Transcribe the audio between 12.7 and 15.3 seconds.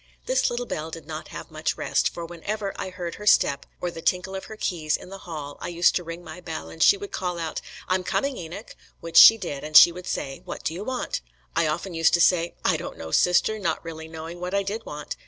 don't know, Sister,' not really knowing what I did want.